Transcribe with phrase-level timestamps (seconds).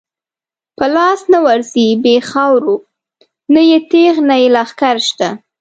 [0.77, 2.75] په لاس نه ورځی بی خاورو،
[3.53, 5.29] نه یی تیغ نه یی لښکر شته